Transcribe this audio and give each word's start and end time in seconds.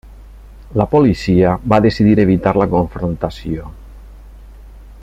La 0.81 0.87
policia 0.93 1.51
va 1.73 1.79
decidir 1.87 2.15
evitar 2.25 2.55
la 2.63 2.69
confrontació. 2.73 3.71